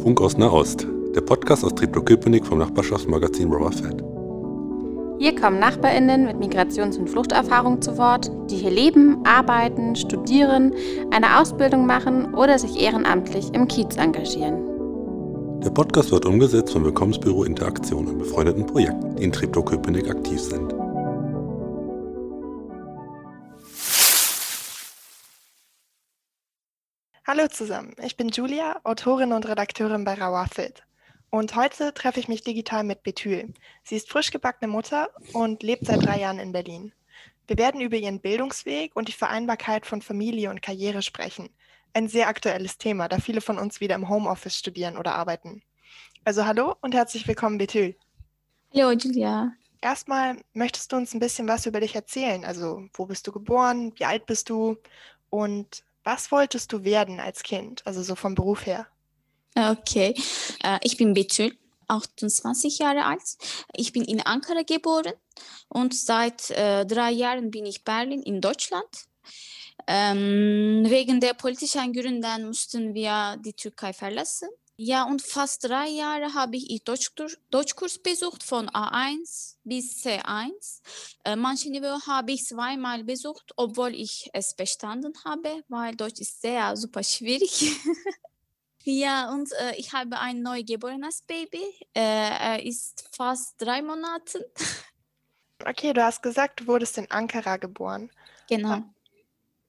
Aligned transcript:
Funk 0.00 0.20
aus 0.20 0.38
Nahost, 0.38 0.86
der 1.16 1.22
Podcast 1.22 1.64
aus 1.64 1.74
Treptow-Köpenick 1.74 2.46
vom 2.46 2.58
Nachbarschaftsmagazin 2.58 3.52
Rubber 3.52 3.72
Fat. 3.72 4.02
Hier 5.18 5.34
kommen 5.34 5.58
NachbarInnen 5.58 6.24
mit 6.24 6.38
Migrations- 6.38 6.96
und 6.96 7.10
Fluchterfahrung 7.10 7.82
zu 7.82 7.98
Wort, 7.98 8.30
die 8.48 8.56
hier 8.56 8.70
leben, 8.70 9.18
arbeiten, 9.26 9.96
studieren, 9.96 10.72
eine 11.10 11.40
Ausbildung 11.40 11.84
machen 11.84 12.32
oder 12.34 12.60
sich 12.60 12.80
ehrenamtlich 12.80 13.52
im 13.54 13.66
Kiez 13.66 13.96
engagieren. 13.96 14.62
Der 15.64 15.70
Podcast 15.70 16.12
wird 16.12 16.26
umgesetzt 16.26 16.72
vom 16.72 16.84
Willkommensbüro 16.84 17.42
Interaktion 17.42 18.06
und 18.06 18.18
befreundeten 18.18 18.66
Projekten, 18.66 19.16
die 19.16 19.24
in 19.24 19.32
Treptow-Köpenick 19.32 20.08
aktiv 20.08 20.40
sind. 20.40 20.72
Hallo 27.30 27.46
zusammen, 27.46 27.94
ich 28.02 28.16
bin 28.16 28.30
Julia, 28.30 28.80
Autorin 28.84 29.34
und 29.34 29.46
Redakteurin 29.46 30.02
bei 30.02 30.14
Rawafit. 30.14 30.82
Und 31.28 31.56
heute 31.56 31.92
treffe 31.92 32.20
ich 32.20 32.26
mich 32.26 32.40
digital 32.40 32.84
mit 32.84 33.02
Betül. 33.02 33.52
Sie 33.84 33.96
ist 33.96 34.08
frisch 34.08 34.30
gebackene 34.30 34.72
Mutter 34.72 35.10
und 35.34 35.62
lebt 35.62 35.84
seit 35.84 36.02
drei 36.02 36.20
Jahren 36.20 36.38
in 36.38 36.52
Berlin. 36.52 36.90
Wir 37.46 37.58
werden 37.58 37.82
über 37.82 37.96
ihren 37.96 38.20
Bildungsweg 38.20 38.96
und 38.96 39.08
die 39.08 39.12
Vereinbarkeit 39.12 39.84
von 39.84 40.00
Familie 40.00 40.48
und 40.48 40.62
Karriere 40.62 41.02
sprechen. 41.02 41.50
Ein 41.92 42.08
sehr 42.08 42.28
aktuelles 42.28 42.78
Thema, 42.78 43.08
da 43.08 43.18
viele 43.18 43.42
von 43.42 43.58
uns 43.58 43.82
wieder 43.82 43.96
im 43.96 44.08
Homeoffice 44.08 44.56
studieren 44.56 44.96
oder 44.96 45.14
arbeiten. 45.14 45.60
Also 46.24 46.46
hallo 46.46 46.76
und 46.80 46.94
herzlich 46.94 47.28
willkommen, 47.28 47.58
Betül. 47.58 47.94
Hallo, 48.74 48.92
Julia. 48.92 49.52
Erstmal 49.82 50.38
möchtest 50.54 50.92
du 50.92 50.96
uns 50.96 51.12
ein 51.12 51.20
bisschen 51.20 51.46
was 51.46 51.66
über 51.66 51.80
dich 51.80 51.94
erzählen? 51.94 52.46
Also, 52.46 52.88
wo 52.94 53.04
bist 53.04 53.26
du 53.26 53.32
geboren? 53.32 53.92
Wie 53.96 54.06
alt 54.06 54.24
bist 54.24 54.48
du? 54.48 54.78
Und 55.28 55.84
was 56.08 56.32
wolltest 56.32 56.72
du 56.72 56.84
werden 56.84 57.20
als 57.20 57.42
Kind, 57.42 57.86
also 57.86 58.02
so 58.02 58.14
vom 58.14 58.34
Beruf 58.34 58.64
her? 58.64 58.86
Okay, 59.54 60.14
äh, 60.64 60.78
ich 60.82 60.96
bin 60.96 61.12
Betül, 61.12 61.52
28 61.86 62.78
Jahre 62.78 63.04
alt. 63.04 63.36
Ich 63.74 63.92
bin 63.92 64.04
in 64.04 64.22
Ankara 64.22 64.62
geboren 64.62 65.12
und 65.68 65.94
seit 65.94 66.50
äh, 66.50 66.86
drei 66.86 67.10
Jahren 67.10 67.50
bin 67.50 67.66
ich 67.66 67.84
Berlin 67.84 68.22
in 68.22 68.40
Deutschland. 68.40 68.88
Ähm, 69.86 70.84
wegen 70.88 71.20
der 71.20 71.34
politischen 71.34 71.92
Gründen 71.92 72.46
mussten 72.46 72.94
wir 72.94 73.36
die 73.44 73.52
Türkei 73.52 73.92
verlassen. 73.92 74.48
Ja, 74.80 75.02
und 75.02 75.22
fast 75.22 75.64
drei 75.64 75.88
Jahre 75.88 76.34
habe 76.34 76.56
ich 76.56 76.84
Deutsch, 76.84 77.10
Deutschkurs 77.50 77.98
besucht 77.98 78.44
von 78.44 78.68
A1 78.68 79.56
bis 79.64 80.04
C1. 80.04 80.82
Äh, 81.24 81.34
manche 81.34 81.68
Niveau 81.68 81.98
habe 82.06 82.30
ich 82.30 82.44
zweimal 82.44 83.02
besucht, 83.02 83.50
obwohl 83.56 83.92
ich 83.92 84.30
es 84.32 84.54
bestanden 84.54 85.12
habe, 85.24 85.64
weil 85.66 85.96
Deutsch 85.96 86.20
ist 86.20 86.40
sehr 86.40 86.76
super 86.76 87.02
schwierig. 87.02 87.72
ja, 88.84 89.32
und 89.32 89.50
äh, 89.50 89.74
ich 89.78 89.92
habe 89.92 90.20
ein 90.20 90.42
neugeborenes 90.42 91.22
Baby. 91.22 91.64
Äh, 91.92 92.00
er 92.00 92.64
ist 92.64 93.08
fast 93.10 93.60
drei 93.60 93.82
Monate. 93.82 94.48
Okay, 95.66 95.92
du 95.92 96.04
hast 96.04 96.22
gesagt, 96.22 96.60
du 96.60 96.68
wurdest 96.68 96.98
in 96.98 97.10
Ankara 97.10 97.56
geboren. 97.56 98.12
Genau. 98.48 98.84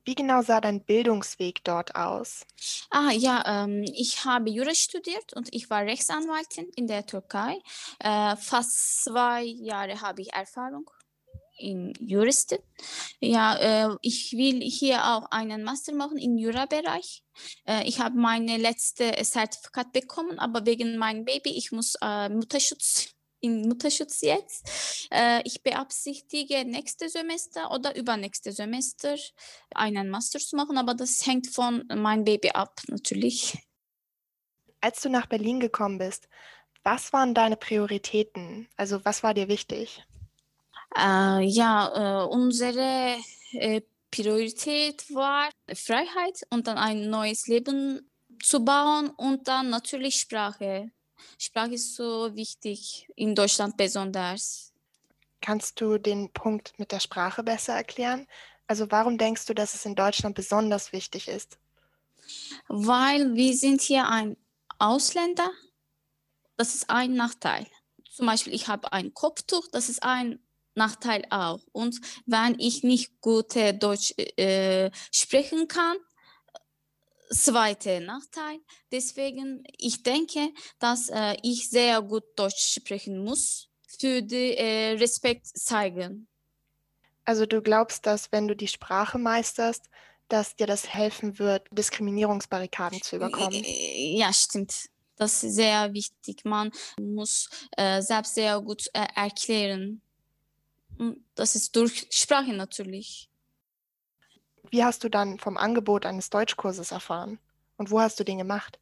Wie 0.09 0.15
genau 0.15 0.41
sah 0.41 0.59
dein 0.59 0.83
Bildungsweg 0.83 1.63
dort 1.63 1.93
aus? 1.93 2.43
Ah 2.89 3.11
ja, 3.11 3.43
ähm, 3.45 3.85
ich 3.93 4.25
habe 4.25 4.49
Jura 4.49 4.73
studiert 4.73 5.33
und 5.35 5.53
ich 5.53 5.69
war 5.69 5.83
Rechtsanwaltin 5.83 6.67
in 6.75 6.87
der 6.87 7.05
Türkei. 7.05 7.59
Äh, 7.99 8.35
fast 8.35 9.03
zwei 9.03 9.43
Jahre 9.43 10.01
habe 10.01 10.23
ich 10.23 10.33
Erfahrung 10.33 10.89
in 11.59 11.93
Juristin. 11.99 12.57
Ja, 13.19 13.55
äh, 13.57 13.95
ich 14.01 14.33
will 14.33 14.61
hier 14.61 15.05
auch 15.05 15.29
einen 15.29 15.61
Master 15.61 15.93
machen 15.93 16.17
im 16.17 16.39
Jura-Bereich. 16.39 17.21
Äh, 17.67 17.87
ich 17.87 17.99
habe 17.99 18.17
meine 18.17 18.57
letzte 18.57 19.11
Zertifikat 19.21 19.91
bekommen, 19.91 20.39
aber 20.39 20.65
wegen 20.65 20.97
meinem 20.97 21.23
Baby, 21.23 21.51
ich 21.51 21.71
muss 21.71 21.93
äh, 22.01 22.29
Mutterschutz 22.29 23.13
in 23.41 23.67
Mutterschutz 23.67 24.21
jetzt. 24.21 25.07
Äh, 25.11 25.41
ich 25.43 25.63
beabsichtige 25.63 26.65
nächstes 26.65 27.13
Semester 27.13 27.71
oder 27.71 27.95
übernächstes 27.95 28.57
Semester 28.57 29.15
einen 29.73 30.09
Master 30.09 30.39
zu 30.39 30.55
machen, 30.55 30.77
aber 30.77 30.93
das 30.93 31.25
hängt 31.25 31.47
von 31.47 31.85
meinem 31.93 32.23
Baby 32.23 32.51
ab 32.51 32.81
natürlich. 32.87 33.57
Als 34.81 35.01
du 35.01 35.09
nach 35.09 35.25
Berlin 35.25 35.59
gekommen 35.59 35.97
bist, 35.97 36.27
was 36.83 37.11
waren 37.11 37.33
deine 37.33 37.57
Prioritäten? 37.57 38.67
Also 38.77 39.03
was 39.03 39.23
war 39.23 39.33
dir 39.33 39.47
wichtig? 39.47 40.03
Äh, 40.97 41.43
ja, 41.43 42.23
äh, 42.23 42.27
unsere 42.27 43.17
äh, 43.51 43.81
Priorität 44.11 45.13
war 45.13 45.49
Freiheit 45.73 46.41
und 46.49 46.67
dann 46.67 46.77
ein 46.77 47.09
neues 47.09 47.47
Leben 47.47 48.09
zu 48.41 48.63
bauen 48.63 49.09
und 49.11 49.47
dann 49.47 49.69
natürlich 49.69 50.15
Sprache 50.15 50.91
Sprache 51.37 51.73
ist 51.73 51.95
so 51.95 52.35
wichtig, 52.35 53.09
in 53.15 53.35
Deutschland 53.35 53.77
besonders. 53.77 54.73
Kannst 55.41 55.79
du 55.79 55.97
den 55.97 56.31
Punkt 56.31 56.73
mit 56.77 56.91
der 56.91 56.99
Sprache 56.99 57.43
besser 57.43 57.73
erklären? 57.73 58.27
Also 58.67 58.91
warum 58.91 59.17
denkst 59.17 59.45
du, 59.45 59.53
dass 59.53 59.73
es 59.73 59.85
in 59.85 59.95
Deutschland 59.95 60.35
besonders 60.35 60.91
wichtig 60.91 61.27
ist? 61.27 61.57
Weil 62.67 63.33
wir 63.35 63.55
sind 63.55 63.81
hier 63.81 64.07
ein 64.07 64.37
Ausländer. 64.77 65.49
Das 66.57 66.75
ist 66.75 66.89
ein 66.89 67.13
Nachteil. 67.13 67.65
Zum 68.11 68.25
Beispiel, 68.25 68.53
ich 68.53 68.67
habe 68.67 68.91
ein 68.91 69.13
Kopftuch, 69.13 69.67
das 69.71 69.89
ist 69.89 70.03
ein 70.03 70.39
Nachteil 70.75 71.23
auch. 71.29 71.61
Und 71.71 71.99
wenn 72.25 72.59
ich 72.59 72.83
nicht 72.83 73.21
gut 73.21 73.55
Deutsch 73.55 74.13
äh, 74.17 74.91
sprechen 75.11 75.67
kann, 75.67 75.97
zweite 77.29 78.01
Nachteil. 78.01 78.59
Deswegen, 78.91 79.63
ich 79.77 80.03
denke, 80.03 80.51
dass 80.79 81.09
äh, 81.09 81.35
ich 81.43 81.69
sehr 81.69 82.01
gut 82.01 82.23
Deutsch 82.35 82.73
sprechen 82.73 83.23
muss 83.23 83.69
für 83.99 84.21
die 84.21 84.57
äh, 84.57 84.91
Respekt 84.97 85.47
zeigen. 85.47 86.27
Also 87.25 87.45
du 87.45 87.61
glaubst, 87.61 88.05
dass 88.05 88.31
wenn 88.31 88.47
du 88.47 88.55
die 88.55 88.67
Sprache 88.67 89.17
meisterst, 89.17 89.89
dass 90.29 90.55
dir 90.55 90.67
das 90.67 90.93
helfen 90.93 91.39
wird, 91.39 91.67
Diskriminierungsbarrikaden 91.71 93.01
zu 93.01 93.17
überkommen? 93.17 93.63
Äh, 93.63 94.17
ja, 94.17 94.31
stimmt. 94.33 94.89
Das 95.15 95.43
ist 95.43 95.55
sehr 95.55 95.93
wichtig. 95.93 96.45
Man 96.45 96.71
muss 96.99 97.49
äh, 97.75 98.01
selbst 98.01 98.35
sehr 98.35 98.59
gut 98.61 98.87
äh, 98.93 99.05
erklären. 99.15 100.01
Das 101.35 101.55
ist 101.55 101.75
durch 101.75 102.07
Sprache 102.09 102.53
natürlich. 102.53 103.28
Wie 104.71 104.83
hast 104.83 105.03
du 105.03 105.09
dann 105.09 105.39
vom 105.39 105.57
Angebot 105.57 106.05
eines 106.05 106.29
Deutschkurses 106.29 106.91
erfahren? 106.91 107.39
Und 107.77 107.91
wo 107.91 107.99
hast 107.99 108.19
du 108.19 108.23
den 108.23 108.37
gemacht? 108.37 108.79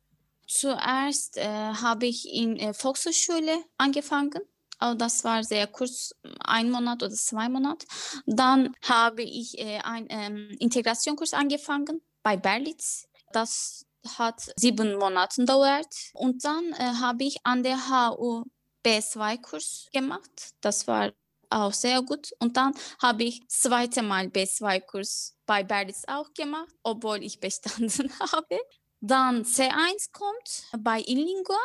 Zuerst 0.48 1.38
äh, 1.38 1.46
habe 1.46 2.06
ich 2.06 2.34
in 2.34 2.58
der 2.58 2.74
Volkshochschule 2.74 3.60
angefangen. 3.78 4.42
Aber 4.80 4.96
das 4.96 5.24
war 5.24 5.44
sehr 5.44 5.68
kurz, 5.68 6.14
ein 6.40 6.72
Monat 6.72 7.04
oder 7.04 7.14
zwei 7.14 7.50
Monate. 7.50 7.86
Dann 8.26 8.74
habe 8.84 9.24
ich 9.24 9.58
äh, 9.60 9.80
einen 9.80 10.08
ähm, 10.10 10.56
Integrationskurs 10.60 11.34
angefangen 11.34 12.02
bei 12.24 12.38
Berlitz. 12.38 13.08
Das 13.34 13.86
hat 14.18 14.54
sieben 14.56 14.98
Monate 14.98 15.42
gedauert. 15.42 15.94
Und 16.14 16.46
dann 16.46 16.74
äh, 16.74 16.94
habe 17.02 17.24
ich 17.24 17.38
an 17.44 17.64
der 17.64 17.78
HU 17.90 18.44
B2-Kurs 18.86 19.90
gemacht. 19.92 20.54
Das 20.62 20.88
war 20.88 21.12
auch 21.50 21.74
sehr 21.74 22.02
gut. 22.02 22.32
Und 22.40 22.58
dann 22.58 22.74
habe 23.02 23.24
ich 23.24 23.48
zweite 23.48 24.02
Mal 24.02 24.28
B2-Kurs 24.28 25.36
bei 25.46 25.64
Berlitz 25.64 26.04
auch 26.08 26.34
gemacht, 26.34 26.74
obwohl 26.84 27.24
ich 27.24 27.40
bestanden 27.42 28.12
habe. 28.20 28.60
Dann 29.00 29.44
C1 29.44 30.12
kommt 30.12 30.64
bei 30.80 31.02
Inlingua 31.02 31.60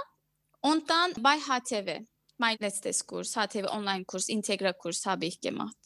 und 0.61 0.89
dann 0.89 1.23
bei 1.23 1.37
HTW. 1.37 2.07
Mein 2.39 2.57
letztes 2.59 3.07
Kurs, 3.07 3.35
HTW 3.35 3.69
Online-Kurs, 3.69 4.29
Integra-Kurs 4.29 5.07
habe 5.07 5.27
ich 5.27 5.41
gemacht. 5.41 5.77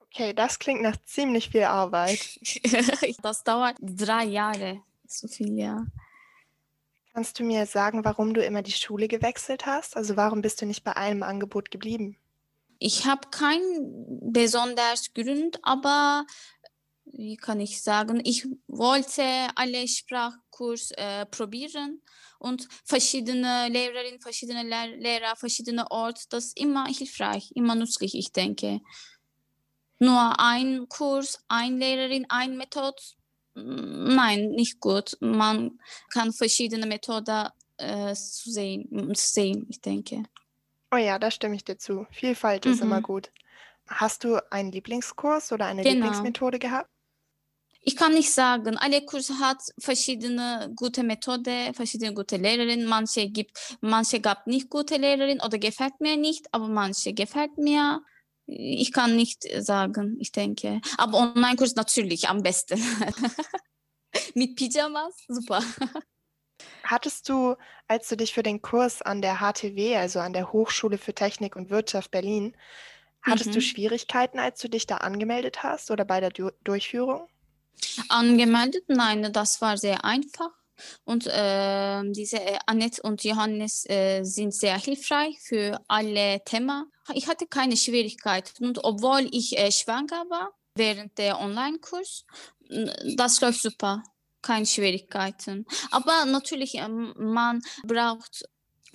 Okay, 0.00 0.34
das 0.34 0.58
klingt 0.58 0.82
nach 0.82 0.96
ziemlich 1.06 1.48
viel 1.50 1.64
Arbeit. 1.64 2.38
das 3.22 3.44
dauert 3.44 3.76
drei 3.80 4.24
Jahre, 4.24 4.82
so 5.06 5.26
viel, 5.26 5.58
ja. 5.58 5.86
Kannst 7.14 7.38
du 7.38 7.44
mir 7.44 7.66
sagen, 7.66 8.04
warum 8.04 8.34
du 8.34 8.44
immer 8.44 8.62
die 8.62 8.72
Schule 8.72 9.08
gewechselt 9.08 9.66
hast? 9.66 9.96
Also 9.96 10.16
warum 10.16 10.42
bist 10.42 10.60
du 10.60 10.66
nicht 10.66 10.82
bei 10.82 10.96
einem 10.96 11.22
Angebot 11.22 11.70
geblieben? 11.70 12.16
Ich 12.84 13.06
habe 13.06 13.28
keinen 13.30 14.32
besonders 14.32 15.14
Grund, 15.14 15.56
aber 15.62 16.26
wie 17.04 17.36
kann 17.36 17.60
ich 17.60 17.80
sagen, 17.80 18.20
ich 18.24 18.44
wollte 18.66 19.22
alle 19.54 19.86
Sprachkurs 19.86 20.90
äh, 20.96 21.24
probieren 21.26 22.02
und 22.40 22.66
verschiedene 22.84 23.68
Lehrerinnen, 23.68 24.20
verschiedene 24.20 24.64
Lehr 24.64 24.96
Lehrer, 24.96 25.36
verschiedene 25.36 25.88
Orte, 25.92 26.22
das 26.30 26.46
ist 26.46 26.60
immer 26.60 26.86
hilfreich, 26.86 27.52
immer 27.54 27.76
nützlich, 27.76 28.16
ich 28.16 28.32
denke. 28.32 28.80
Nur 30.00 30.40
ein 30.40 30.88
Kurs, 30.88 31.38
ein 31.46 31.78
Lehrerin, 31.78 32.26
ein 32.30 32.56
Methode, 32.56 33.00
nein, 33.54 34.50
nicht 34.50 34.80
gut. 34.80 35.16
Man 35.20 35.78
kann 36.12 36.32
verschiedene 36.32 36.86
Methoden 36.86 37.48
äh, 37.76 38.12
sehen, 38.16 39.14
sehen, 39.14 39.66
ich 39.68 39.80
denke. 39.80 40.24
Oh 40.92 40.98
ja, 40.98 41.18
da 41.18 41.30
stimme 41.30 41.56
ich 41.56 41.64
dir 41.64 41.78
zu. 41.78 42.06
Vielfalt 42.10 42.66
ist 42.66 42.82
immer 42.82 42.98
mhm. 42.98 43.04
gut. 43.04 43.32
Hast 43.88 44.24
du 44.24 44.38
einen 44.52 44.70
Lieblingskurs 44.70 45.50
oder 45.50 45.66
eine 45.66 45.82
genau. 45.82 45.94
Lieblingsmethode 45.94 46.58
gehabt? 46.58 46.88
ich 47.84 47.96
kann 47.96 48.14
nicht 48.14 48.30
sagen, 48.30 48.76
alle 48.78 49.04
Kurse 49.04 49.38
hat 49.40 49.60
verschiedene 49.78 50.72
gute 50.76 51.02
Methode, 51.02 51.72
verschiedene 51.74 52.14
gute 52.14 52.36
Lehrerin. 52.36 52.84
Manche 52.84 53.28
gibt, 53.28 53.76
manche 53.80 54.20
gab 54.20 54.46
nicht 54.46 54.70
gute 54.70 54.96
Lehrerin 54.96 55.40
oder 55.40 55.58
gefällt 55.58 56.00
mir 56.00 56.16
nicht, 56.16 56.46
aber 56.52 56.68
manche 56.68 57.12
gefällt 57.12 57.58
mir. 57.58 58.00
Ich 58.46 58.92
kann 58.92 59.16
nicht 59.16 59.44
sagen, 59.64 60.16
ich 60.20 60.30
denke. 60.30 60.80
Aber 60.96 61.18
Online-Kurs 61.18 61.74
natürlich 61.74 62.28
am 62.28 62.42
besten. 62.42 62.80
Mit 64.34 64.56
Pyjamas, 64.56 65.14
super. 65.26 65.62
Hattest 66.92 67.30
du, 67.30 67.56
als 67.88 68.06
du 68.10 68.18
dich 68.18 68.34
für 68.34 68.42
den 68.42 68.60
Kurs 68.60 69.00
an 69.00 69.22
der 69.22 69.38
HTW, 69.38 69.96
also 69.96 70.20
an 70.20 70.34
der 70.34 70.52
Hochschule 70.52 70.98
für 70.98 71.14
Technik 71.14 71.56
und 71.56 71.70
Wirtschaft 71.70 72.10
Berlin, 72.10 72.54
hattest 73.22 73.48
mhm. 73.48 73.52
du 73.54 73.60
Schwierigkeiten, 73.62 74.38
als 74.38 74.60
du 74.60 74.68
dich 74.68 74.86
da 74.86 74.98
angemeldet 74.98 75.62
hast 75.62 75.90
oder 75.90 76.04
bei 76.04 76.20
der 76.20 76.28
du 76.28 76.50
Durchführung? 76.64 77.28
Angemeldet? 78.10 78.84
Nein, 78.88 79.32
das 79.32 79.62
war 79.62 79.78
sehr 79.78 80.04
einfach. 80.04 80.50
Und 81.04 81.26
äh, 81.28 82.02
diese 82.12 82.38
Annette 82.66 83.00
und 83.00 83.24
Johannes 83.24 83.88
äh, 83.88 84.22
sind 84.22 84.52
sehr 84.52 84.78
hilfreich 84.78 85.40
für 85.40 85.80
alle 85.88 86.44
Themen. 86.44 86.92
Ich 87.14 87.26
hatte 87.26 87.46
keine 87.46 87.78
Schwierigkeiten. 87.78 88.66
Und 88.66 88.84
obwohl 88.84 89.26
ich 89.30 89.56
äh, 89.56 89.72
schwanger 89.72 90.26
war 90.28 90.50
während 90.74 91.16
der 91.16 91.40
Online-Kurs, 91.40 92.26
das 93.16 93.40
läuft 93.40 93.62
super. 93.62 94.02
Keine 94.42 94.66
Schwierigkeiten. 94.66 95.66
Aber 95.90 96.24
natürlich, 96.24 96.74
ähm, 96.74 97.14
man 97.16 97.62
braucht 97.84 98.44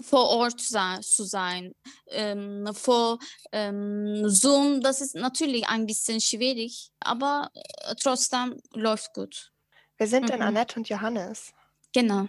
vor 0.02 0.30
Ort 0.30 0.62
zu 0.62 1.24
sein. 1.24 1.74
Ähm, 2.08 2.70
vor 2.74 3.20
ähm, 3.52 4.30
Zoom, 4.30 4.82
das 4.82 5.02
ist 5.02 5.16
natürlich 5.16 5.68
ein 5.68 5.86
bisschen 5.86 6.22
schwierig, 6.22 6.92
aber 7.00 7.50
äh, 7.54 7.96
trotzdem 7.96 8.62
läuft 8.74 9.14
gut. 9.14 9.52
Wer 9.98 10.08
sind 10.08 10.24
mhm. 10.24 10.28
denn 10.28 10.42
Annette 10.42 10.78
und 10.78 10.90
Johannes? 10.90 11.54
Genau. 11.94 12.28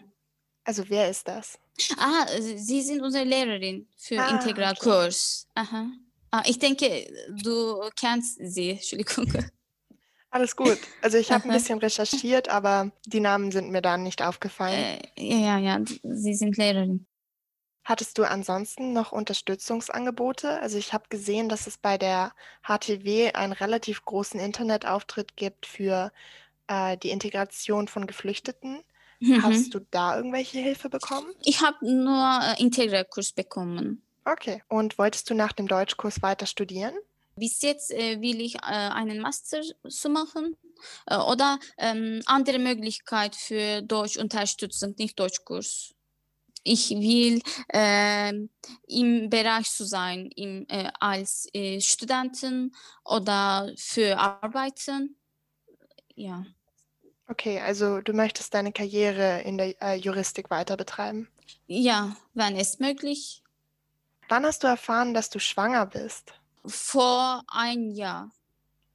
Also 0.64 0.88
wer 0.88 1.11
ist 1.11 1.26
das? 1.29 1.59
Ah, 1.97 2.26
sie 2.41 2.82
sind 2.82 3.00
unsere 3.03 3.25
Lehrerin 3.25 3.88
für 3.97 4.21
ah, 4.21 4.31
Integralkurs. 4.31 5.47
Okay. 5.55 5.87
Ah, 6.31 6.43
ich 6.44 6.59
denke, 6.59 7.06
du 7.43 7.88
kennst 7.97 8.38
sie. 8.41 8.71
Entschuldigung. 8.97 9.50
Alles 10.31 10.57
gut. 10.57 10.79
Also 11.01 11.17
ich 11.17 11.33
habe 11.33 11.45
ein 11.45 11.53
bisschen 11.53 11.79
recherchiert, 11.79 12.49
aber 12.49 12.91
die 13.07 13.21
Namen 13.21 13.51
sind 13.51 13.71
mir 13.71 13.81
dann 13.81 14.03
nicht 14.03 14.23
aufgefallen. 14.23 15.01
Äh, 15.17 15.43
ja, 15.43 15.59
ja, 15.59 15.81
sie 16.03 16.35
sind 16.35 16.57
Lehrerin. 16.57 17.07
Hattest 17.89 18.19
du 18.19 18.25
ansonsten 18.25 18.93
noch 18.93 19.13
Unterstützungsangebote? 19.13 20.61
Also 20.61 20.77
ich 20.77 20.93
habe 20.93 21.05
gesehen, 21.09 21.49
dass 21.49 21.67
es 21.67 21.79
bei 21.79 21.97
der 21.97 22.33
HTW 22.63 23.33
einen 23.33 23.55
relativ 23.55 24.05
großen 24.05 24.39
Internetauftritt 24.39 25.37
gibt 25.37 25.65
für 25.65 26.13
äh, 26.67 26.99
die 26.99 27.09
Integration 27.09 27.89
von 27.89 28.07
Geflüchteten. 28.07 28.83
Mhm. 29.21 29.43
Hast 29.43 29.73
du 29.73 29.81
da 29.91 30.17
irgendwelche 30.17 30.59
Hilfe 30.59 30.91
bekommen? 30.91 31.33
Ich 31.43 31.63
habe 31.63 31.79
nur 31.83 32.41
äh, 32.43 32.63
Integralkurs 32.63 33.33
bekommen. 33.33 34.03
Okay. 34.27 34.63
Und 34.69 34.99
wolltest 34.99 35.31
du 35.31 35.35
nach 35.35 35.53
dem 35.53 35.67
Deutschkurs 35.67 36.21
weiter 36.21 36.45
studieren? 36.45 36.93
Bis 37.38 37.62
jetzt 37.62 37.90
äh, 37.90 38.20
will 38.20 38.40
ich 38.40 38.56
äh, 38.56 38.61
einen 38.61 39.20
Master 39.20 39.61
zu 39.88 40.08
machen 40.08 40.56
äh, 41.06 41.17
oder 41.17 41.58
ähm, 41.79 42.20
andere 42.26 42.58
Möglichkeit 42.58 43.37
für 43.37 43.82
Deutschunterstützung, 43.82 44.94
nicht 44.99 45.19
Deutschkurs 45.19 45.94
ich 46.69 46.90
will 46.90 47.40
äh, 47.69 48.32
im 48.87 49.31
Bereich 49.31 49.70
zu 49.70 49.85
sein, 49.85 50.31
im, 50.37 50.67
äh, 50.69 50.90
als 51.00 51.49
äh, 51.52 51.81
Studenten 51.81 52.75
oder 53.05 53.73
für 53.76 54.19
Arbeiten. 54.19 55.17
Ja. 56.14 56.44
Okay, 57.26 57.61
also 57.61 58.00
du 58.00 58.12
möchtest 58.12 58.55
deine 58.55 58.73
Karriere 58.73 59.43
in 59.43 59.58
der 59.58 59.96
Juristik 59.96 60.50
weiter 60.50 60.76
betreiben? 60.76 61.29
Ja, 61.67 62.17
wenn 62.35 62.56
es 62.56 62.79
möglich. 62.79 63.43
Wann 64.29 64.44
hast 64.44 64.62
du 64.62 64.67
erfahren, 64.67 65.14
dass 65.14 65.31
du 65.31 65.38
schwanger 65.38 65.87
bist? 65.87 66.35
Vor 66.65 67.43
ein 67.49 67.91
Jahr. 67.91 68.31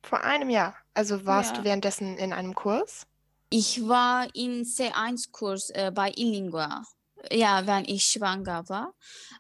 Vor 0.04 0.22
einem 0.22 0.50
Jahr? 0.50 0.76
Also 0.94 1.26
warst 1.26 1.52
ja. 1.52 1.58
du 1.58 1.64
währenddessen 1.64 2.18
in 2.18 2.34
einem 2.34 2.54
Kurs? 2.56 3.08
Ich 3.50 3.88
war 3.88 4.28
in 4.34 4.64
C1-Kurs 4.64 5.70
äh, 5.72 5.92
bei 5.94 6.12
Illingua 6.16 6.84
ja, 7.32 7.66
wenn 7.66 7.86
ich 7.86 8.04
schwanger 8.06 8.68
war. 8.70 8.94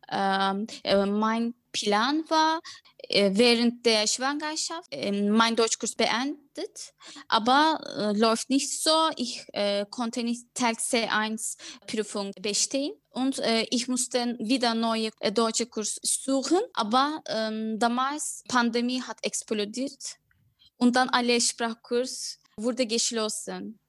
Ähm, 0.09 0.68
äh, 0.83 1.06
mein 1.06 1.53
Plan 1.71 2.24
war, 2.30 2.62
äh, 3.09 3.31
während 3.33 3.85
der 3.85 4.07
Schwangerschaft 4.07 4.88
äh, 4.91 5.12
mein 5.12 5.56
Deutschkurs 5.56 5.95
beendet, 5.95 6.94
aber 7.27 7.80
äh, 7.97 8.18
läuft 8.18 8.50
nicht 8.50 8.81
so. 8.81 9.09
Ich 9.18 9.45
äh, 9.53 9.85
konnte 9.89 10.24
nicht 10.24 10.45
Teil 10.53 10.75
C1 10.75 11.57
Prüfung 11.88 12.31
bestehen 12.41 12.94
und 13.09 13.39
äh, 13.39 13.65
ich 13.71 13.88
musste 13.88 14.38
wieder 14.39 14.74
neue 14.74 15.09
äh, 15.19 15.31
deutsche 15.31 15.65
Kurs 15.65 16.00
suchen, 16.03 16.59
aber 16.74 17.21
ähm, 17.27 17.77
damals 17.79 18.44
Pandemie 18.47 19.01
hat 19.01 19.18
explodiert 19.24 20.18
und 20.77 20.95
dann 20.95 21.09
alle 21.09 21.41
Sprachkurs 21.41 22.39
wurde 22.56 22.86
geschlossen. 22.86 23.79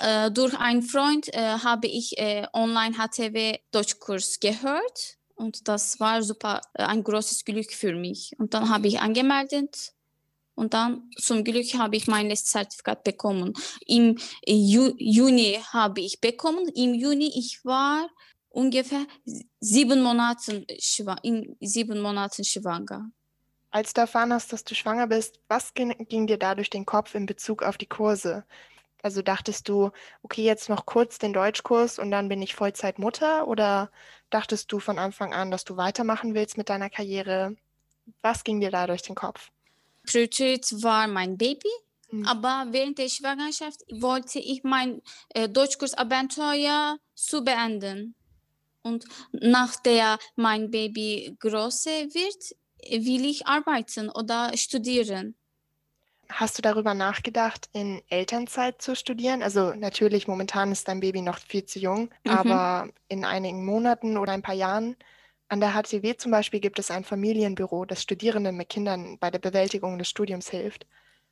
Äh, 0.00 0.30
durch 0.30 0.58
einen 0.58 0.82
Freund 0.82 1.32
äh, 1.34 1.58
habe 1.58 1.86
ich 1.86 2.18
äh, 2.18 2.46
online 2.52 2.96
HTW 2.96 3.58
Deutschkurs 3.70 4.40
gehört 4.40 5.18
und 5.34 5.68
das 5.68 6.00
war 6.00 6.22
super 6.22 6.60
äh, 6.74 6.82
ein 6.82 7.04
großes 7.04 7.44
Glück 7.44 7.72
für 7.72 7.94
mich. 7.94 8.32
Und 8.38 8.54
dann 8.54 8.68
habe 8.68 8.88
ich 8.88 9.00
angemeldet 9.00 9.92
und 10.54 10.74
dann 10.74 11.10
zum 11.16 11.44
Glück 11.44 11.72
habe 11.74 11.96
ich 11.96 12.08
mein 12.08 12.28
letztes 12.28 12.50
Zertifikat 12.50 13.04
bekommen. 13.04 13.54
Im 13.86 14.18
Ju 14.44 14.94
Juni 14.98 15.60
habe 15.72 16.00
ich 16.00 16.20
bekommen. 16.20 16.66
Im 16.74 16.94
Juni 16.94 17.30
ich 17.36 17.64
war 17.64 18.08
ungefähr 18.48 19.06
sieben 19.60 20.02
Monate 20.02 20.66
in 21.22 21.56
sieben 21.60 22.00
Monaten 22.00 22.44
schwanger. 22.44 23.10
Als 23.70 23.92
du 23.92 24.00
erfahren 24.00 24.32
hast, 24.32 24.52
dass 24.52 24.64
du 24.64 24.74
schwanger 24.74 25.06
bist, 25.06 25.38
was 25.46 25.74
ging 25.74 26.26
dir 26.26 26.38
da 26.38 26.54
durch 26.54 26.70
den 26.70 26.86
Kopf 26.86 27.14
in 27.14 27.26
Bezug 27.26 27.62
auf 27.62 27.78
die 27.78 27.86
Kurse? 27.86 28.44
Also 29.02 29.22
dachtest 29.22 29.68
du, 29.68 29.90
okay, 30.22 30.42
jetzt 30.42 30.68
noch 30.68 30.84
kurz 30.84 31.18
den 31.18 31.32
Deutschkurs 31.32 31.98
und 31.98 32.10
dann 32.10 32.28
bin 32.28 32.42
ich 32.42 32.54
Vollzeitmutter? 32.54 33.46
Oder 33.46 33.90
dachtest 34.30 34.72
du 34.72 34.80
von 34.80 34.98
Anfang 34.98 35.32
an, 35.32 35.50
dass 35.50 35.64
du 35.64 35.76
weitermachen 35.76 36.34
willst 36.34 36.58
mit 36.58 36.68
deiner 36.68 36.90
Karriere? 36.90 37.56
Was 38.22 38.44
ging 38.44 38.60
dir 38.60 38.70
da 38.70 38.86
durch 38.86 39.02
den 39.02 39.14
Kopf? 39.14 39.50
Priorität 40.04 40.66
war 40.82 41.06
mein 41.06 41.36
Baby, 41.36 41.68
mhm. 42.10 42.26
aber 42.26 42.66
während 42.70 42.98
der 42.98 43.08
Schwangerschaft 43.08 43.82
wollte 43.90 44.38
ich 44.38 44.64
mein 44.64 45.02
äh, 45.30 45.48
Deutschkurs-Abenteuer 45.48 46.98
zu 47.14 47.44
beenden. 47.44 48.14
Und 48.82 49.04
nach 49.32 49.76
der 49.76 50.18
mein 50.34 50.70
Baby 50.70 51.36
große 51.38 51.90
wird, 51.90 52.56
will 53.04 53.26
ich 53.26 53.46
arbeiten 53.46 54.08
oder 54.08 54.56
studieren. 54.56 55.34
Hast 56.30 56.58
du 56.58 56.62
darüber 56.62 56.94
nachgedacht, 56.94 57.68
in 57.72 58.02
Elternzeit 58.08 58.82
zu 58.82 58.94
studieren? 58.94 59.42
Also 59.42 59.72
natürlich, 59.74 60.28
momentan 60.28 60.72
ist 60.72 60.86
dein 60.88 61.00
Baby 61.00 61.22
noch 61.22 61.38
viel 61.38 61.64
zu 61.64 61.78
jung, 61.78 62.10
mhm. 62.24 62.30
aber 62.30 62.88
in 63.08 63.24
einigen 63.24 63.64
Monaten 63.64 64.16
oder 64.18 64.32
ein 64.32 64.42
paar 64.42 64.54
Jahren. 64.54 64.96
An 65.48 65.60
der 65.60 65.74
HCW 65.74 66.16
zum 66.16 66.30
Beispiel 66.32 66.60
gibt 66.60 66.78
es 66.78 66.90
ein 66.90 67.04
Familienbüro, 67.04 67.86
das 67.86 68.02
Studierenden 68.02 68.56
mit 68.56 68.68
Kindern 68.68 69.18
bei 69.18 69.30
der 69.30 69.38
Bewältigung 69.38 69.98
des 69.98 70.08
Studiums 70.08 70.50
hilft. 70.50 70.86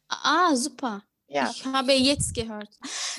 Ah, 0.09 0.55
super. 0.57 1.03
Ja. 1.28 1.50
Ich 1.50 1.64
habe 1.64 1.92
jetzt 1.92 2.35
gehört. 2.35 2.68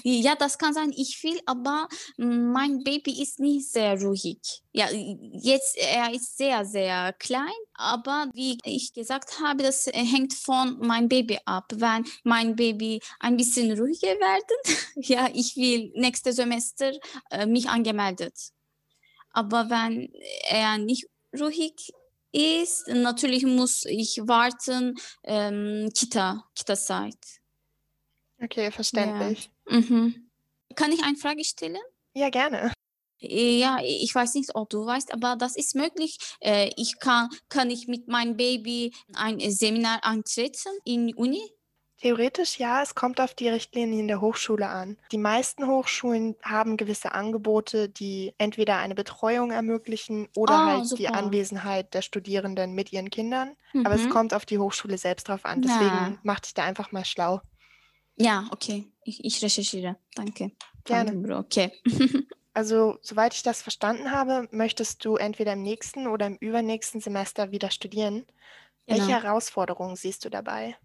Ja, 0.03 0.35
das 0.35 0.57
kann 0.57 0.73
sein, 0.73 0.93
ich 0.95 1.21
will, 1.23 1.39
aber 1.45 1.89
mein 2.17 2.81
Baby 2.83 3.21
ist 3.21 3.39
nicht 3.39 3.69
sehr 3.69 4.01
ruhig. 4.01 4.39
Ja, 4.71 4.87
jetzt, 4.89 5.75
er 5.77 6.13
ist 6.13 6.37
sehr, 6.37 6.63
sehr 6.63 7.13
klein, 7.13 7.59
aber 7.73 8.29
wie 8.33 8.57
ich 8.63 8.93
gesagt 8.93 9.41
habe, 9.41 9.63
das 9.63 9.87
hängt 9.87 10.33
von 10.33 10.79
meinem 10.79 11.09
Baby 11.09 11.39
ab. 11.45 11.65
Wenn 11.75 12.05
mein 12.23 12.55
Baby 12.55 13.01
ein 13.19 13.35
bisschen 13.35 13.77
ruhiger 13.77 14.07
werden, 14.07 14.75
ja, 15.03 15.29
ich 15.33 15.57
will 15.57 15.91
nächstes 15.95 16.37
Semester 16.37 16.93
äh, 17.29 17.45
mich 17.45 17.67
angemeldet. 17.67 18.35
Aber 19.31 19.69
wenn 19.69 20.13
er 20.49 20.77
nicht 20.77 21.07
ruhig 21.37 21.91
ist, 22.31 22.87
natürlich 22.87 23.45
muss 23.45 23.83
ich 23.85 24.21
warten, 24.23 24.95
ähm, 25.23 25.91
Kita, 25.93 26.45
Kita-Zeit. 26.55 27.17
Okay, 28.41 28.71
verständlich. 28.71 29.49
Ja. 29.69 29.79
Mhm. 29.79 30.29
Kann 30.75 30.91
ich 30.91 31.03
eine 31.03 31.17
Frage 31.17 31.43
stellen? 31.43 31.77
Ja, 32.13 32.29
gerne. 32.29 32.71
Ja, 33.19 33.79
ich 33.83 34.13
weiß 34.13 34.35
nicht, 34.35 34.53
ob 34.53 34.69
du 34.69 34.85
weißt, 34.85 35.11
aber 35.13 35.35
das 35.35 35.55
ist 35.55 35.75
möglich. 35.75 36.17
Äh, 36.39 36.69
ich 36.77 36.99
kann, 36.99 37.29
kann 37.49 37.71
ich 37.71 37.87
mit 37.87 38.07
meinem 38.07 38.37
Baby 38.37 38.93
ein 39.15 39.39
Seminar 39.39 40.03
antreten 40.03 40.69
in 40.85 41.15
Uni? 41.15 41.41
Theoretisch 41.99 42.59
ja, 42.59 42.83
es 42.83 42.93
kommt 42.93 43.19
auf 43.19 43.33
die 43.33 43.49
Richtlinien 43.49 44.07
der 44.07 44.21
Hochschule 44.21 44.67
an. 44.67 44.97
Die 45.11 45.17
meisten 45.17 45.65
Hochschulen 45.65 46.35
haben 46.43 46.77
gewisse 46.77 47.13
Angebote, 47.13 47.89
die 47.89 48.35
entweder 48.37 48.77
eine 48.77 48.93
Betreuung 48.93 49.49
ermöglichen 49.49 50.27
oder 50.35 50.53
oh, 50.53 50.65
halt 50.67 50.85
super. 50.85 50.97
die 50.97 51.07
Anwesenheit 51.07 51.95
der 51.95 52.03
Studierenden 52.03 52.73
mit 52.73 52.93
ihren 52.93 53.09
Kindern. 53.09 53.55
Mhm. 53.73 53.83
Aber 53.87 53.95
es 53.95 54.03
mhm. 54.03 54.09
kommt 54.09 54.35
auf 54.35 54.45
die 54.45 54.59
Hochschule 54.59 54.99
selbst 54.99 55.27
drauf 55.27 55.43
an. 55.43 55.63
Deswegen 55.63 55.85
ja. 55.85 56.17
mach 56.21 56.39
dich 56.39 56.53
da 56.53 56.65
einfach 56.65 56.91
mal 56.91 57.03
schlau. 57.03 57.41
Ja, 58.17 58.47
okay. 58.51 58.85
Ich, 59.03 59.23
ich 59.23 59.41
recherchiere. 59.41 59.97
Danke. 60.15 60.51
Gerne. 60.83 61.37
Okay. 61.37 61.71
Also, 62.57 62.97
soweit 63.03 63.35
ich 63.35 63.43
das 63.43 63.61
verstanden 63.61 64.09
habe, 64.09 64.47
möchtest 64.49 65.05
du 65.05 65.15
entweder 65.15 65.53
im 65.53 65.61
nächsten 65.61 66.07
oder 66.07 66.25
im 66.25 66.37
übernächsten 66.37 66.99
Semester 66.99 67.51
wieder 67.51 67.69
studieren. 67.69 68.25
Welche 68.87 69.05
Genau. 69.05 69.21
Herausforderungen 69.21 69.95
siehst 69.95 70.25
du 70.25 70.31
dabei? 70.31 70.75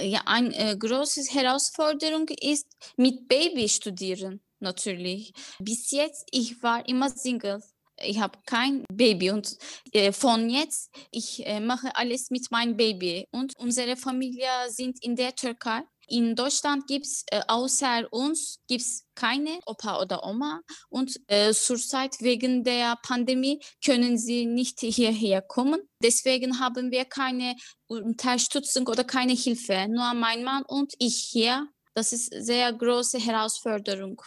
Ja, 0.00 0.22
eine 0.26 0.52
äh, 0.56 0.76
große 0.76 1.22
Herausforderung 1.32 2.28
ist 2.40 2.66
mit 2.96 3.28
Baby 3.28 3.68
studieren, 3.68 4.40
natürlich. 4.58 5.32
Bis 5.60 5.92
jetzt, 5.92 6.26
ich 6.32 6.60
war 6.64 6.88
immer 6.88 7.10
Single. 7.10 7.62
Ich 8.02 8.18
habe 8.18 8.36
kein 8.44 8.84
Baby 8.92 9.30
und 9.30 9.56
äh, 9.92 10.10
von 10.10 10.50
jetzt, 10.50 10.90
ich 11.12 11.46
äh, 11.46 11.60
mache 11.60 11.94
alles 11.94 12.30
mit 12.30 12.50
meinem 12.50 12.76
Baby. 12.76 13.28
Und 13.30 13.56
unsere 13.58 13.96
Familie 13.96 14.48
sind 14.68 15.00
in 15.04 15.14
der 15.14 15.32
Türkei. 15.32 15.82
In 16.08 16.34
Deutschland 16.34 16.86
gibt 16.86 17.06
es 17.06 17.24
äh, 17.30 17.42
außer 17.46 18.08
uns 18.10 18.58
gibt's 18.66 19.04
keine 19.14 19.60
Opa 19.66 20.00
oder 20.00 20.24
Oma. 20.24 20.60
Und 20.88 21.20
äh, 21.26 21.52
zurzeit 21.52 22.16
wegen 22.20 22.64
der 22.64 22.96
Pandemie 23.02 23.60
können 23.84 24.16
sie 24.16 24.46
nicht 24.46 24.80
hierher 24.80 25.42
kommen. 25.42 25.80
Deswegen 26.02 26.60
haben 26.60 26.90
wir 26.90 27.04
keine 27.04 27.56
Unterstützung 27.88 28.86
oder 28.86 29.04
keine 29.04 29.34
Hilfe. 29.34 29.86
Nur 29.88 30.14
mein 30.14 30.44
Mann 30.44 30.64
und 30.66 30.94
ich 30.98 31.16
hier. 31.30 31.68
Das 31.94 32.12
ist 32.12 32.32
sehr 32.32 32.72
große 32.72 33.18
Herausforderung 33.18 34.22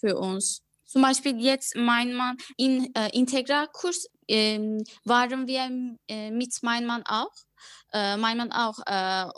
für 0.00 0.16
uns. 0.16 0.62
Zum 0.86 1.02
Beispiel 1.02 1.38
jetzt 1.40 1.76
mein 1.76 2.14
Mann 2.14 2.36
in 2.56 2.94
äh, 2.94 3.10
Integralkurs 3.12 4.08
ähm, 4.28 4.82
waren 5.04 5.46
wir 5.46 5.96
äh, 6.08 6.30
mit 6.30 6.62
meinem 6.62 6.86
Mann 6.86 7.02
auch. 7.04 7.32
Äh, 7.92 8.16
mein 8.16 8.38
Mann 8.38 8.52
auch 8.52 8.78
äh, 8.86 9.28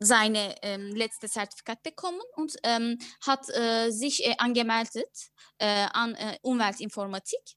seine 0.00 0.54
ähm, 0.62 0.94
letzte 0.94 1.28
Zertifikat 1.28 1.82
bekommen 1.82 2.20
und 2.36 2.56
ähm, 2.64 2.98
hat 3.24 3.48
äh, 3.50 3.90
sich 3.90 4.26
äh, 4.26 4.34
angemeldet 4.38 5.30
äh, 5.58 5.86
an 5.92 6.14
äh, 6.14 6.38
Umweltinformatik. 6.42 7.56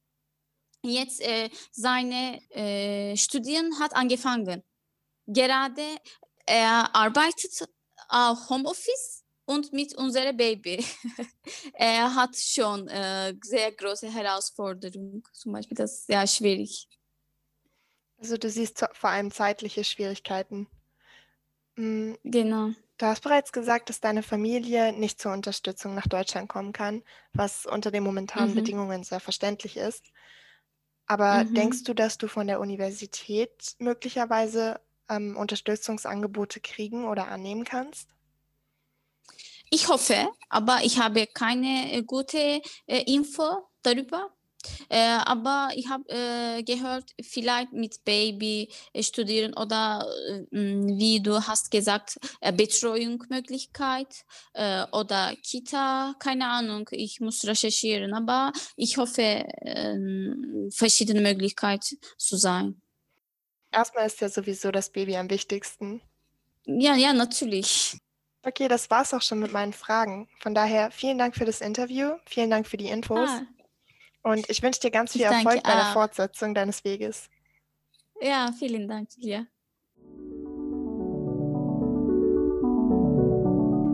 Jetzt 0.83 1.21
äh, 1.21 1.49
seine 1.71 2.41
äh, 2.51 3.15
Studien 3.15 3.79
hat 3.79 3.95
angefangen. 3.95 4.61
Gerade 5.25 5.85
er 6.45 6.93
arbeitet 6.93 7.65
auch 8.09 8.49
Homeoffice 8.49 9.23
und 9.45 9.71
mit 9.71 9.95
unserem 9.95 10.35
Baby. 10.35 10.85
er 11.73 12.13
hat 12.13 12.35
schon 12.35 12.89
sehr 12.89 13.71
große 13.71 14.11
Herausforderungen. 14.11 15.23
Zum 15.31 15.53
Beispiel 15.53 15.75
das 15.77 15.93
ist 15.93 16.07
sehr 16.07 16.27
schwierig. 16.27 16.89
Also, 18.17 18.35
du 18.37 18.49
siehst 18.49 18.85
vor 18.91 19.09
allem 19.09 19.31
zeitliche 19.31 19.85
Schwierigkeiten. 19.85 20.67
Mm, 21.77 22.13
Genau. 22.23 22.73
Du 22.97 23.07
hast 23.07 23.21
bereits 23.23 23.51
gesagt, 23.51 23.89
dass 23.89 24.01
deine 24.01 24.23
Familie 24.23 24.93
nicht 24.93 25.21
zur 25.21 25.33
Unterstützung 25.33 25.95
nach 25.95 26.07
Deutschland 26.07 26.49
kommen 26.49 26.73
kann, 26.73 27.03
was 27.35 27.65
unter 27.65 27.91
den 27.91 28.03
momentanen 28.03 28.55
Mhm. 28.55 28.55
Bedingungen 28.55 29.03
sehr 29.03 29.19
verständlich 29.19 29.77
ist. 29.77 30.11
Aber 31.07 31.45
Mhm. 31.51 31.53
denkst 31.55 31.83
du, 31.83 31.93
dass 31.93 32.17
du 32.17 32.27
von 32.27 32.47
der 32.47 32.59
Universität 32.59 33.75
möglicherweise 33.79 34.81
ähm, 35.09 35.37
Unterstützungsangebote 35.37 36.59
kriegen 36.61 37.05
oder 37.07 37.27
annehmen 37.29 37.63
kannst? 37.65 38.15
Ich 39.69 39.87
hoffe, 39.89 40.29
aber 40.49 40.79
ich 40.83 40.99
habe 40.99 41.27
keine 41.27 41.91
äh, 41.93 42.03
gute 42.03 42.61
äh, 42.87 43.03
Info 43.13 43.67
darüber. 43.81 44.32
Äh, 44.89 45.17
aber 45.25 45.69
ich 45.75 45.89
habe 45.89 46.03
äh, 46.09 46.63
gehört, 46.63 47.11
vielleicht 47.21 47.73
mit 47.73 48.03
Baby 48.03 48.69
äh, 48.93 49.03
studieren 49.03 49.53
oder 49.53 50.05
äh, 50.29 50.43
wie 50.51 51.21
du 51.21 51.41
hast 51.41 51.71
gesagt, 51.71 52.17
äh, 52.41 52.51
Betreuungsmöglichkeit 52.51 54.25
oder 54.91 55.33
Kita, 55.41 56.15
keine 56.19 56.47
Ahnung, 56.47 56.87
ich 56.91 57.19
muss 57.19 57.45
recherchieren, 57.45 58.13
aber 58.13 58.51
ich 58.75 58.97
hoffe, 58.97 59.45
ähm, 59.61 60.69
verschiedene 60.71 61.21
Möglichkeiten 61.21 61.97
zu 62.17 62.37
sein. 62.37 62.81
Erstmal 63.71 64.05
ist 64.05 64.21
ja 64.21 64.29
sowieso 64.29 64.71
das 64.71 64.89
Baby 64.89 65.17
am 65.17 65.29
wichtigsten. 65.29 66.01
Ja, 66.65 66.95
ja, 66.95 67.13
natürlich. 67.13 67.97
Okay, 68.45 68.67
das 68.67 68.89
war's 68.89 69.13
auch 69.13 69.21
schon 69.21 69.39
mit 69.39 69.53
meinen 69.53 69.73
Fragen. 69.73 70.27
Von 70.41 70.53
daher 70.53 70.91
vielen 70.91 71.17
Dank 71.17 71.35
für 71.35 71.45
das 71.45 71.61
Interview, 71.61 72.11
vielen 72.25 72.49
Dank 72.49 72.67
für 72.67 72.77
die 72.77 72.87
Infos 72.87 73.29
Ah, 73.29 73.41
und 74.23 74.49
ich 74.49 74.63
wünsche 74.63 74.79
dir 74.79 74.91
ganz 74.91 75.13
Ich 75.15 75.21
viel 75.21 75.29
danke 75.29 75.47
Erfolg 75.47 75.63
bei 75.63 75.73
der. 75.73 75.85
Fortsetzung 75.93 76.53
deines 76.53 76.83
Weges. 76.83 77.29
ja, 78.21 78.49
vielen 78.57 78.87
Dank, 78.87 79.09
Julia. 79.17 79.45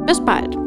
Bis 0.06 0.20
bald! 0.24 0.61